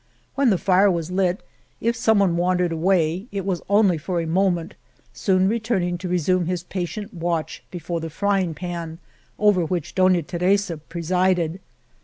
When 0.33 0.49
the 0.49 0.57
fire 0.57 0.89
was 0.89 1.11
lit, 1.11 1.43
if 1.79 1.95
someone 1.95 2.35
wandered 2.35 2.71
away, 2.71 3.27
it 3.31 3.45
was 3.45 3.61
only 3.69 3.99
for 3.99 4.19
a 4.19 4.25
moment, 4.25 4.73
soon 5.13 5.47
returning 5.47 5.99
to 5.99 6.09
resume 6.09 6.47
his 6.47 6.63
patient 6.63 7.13
watch 7.13 7.63
before 7.69 7.99
the 7.99 8.09
frying 8.09 8.55
pan, 8.55 8.97
over 9.37 9.61
which 9.63 9.93
Dona 9.93 10.23
Teresa 10.23 10.77
presided. 10.79 11.59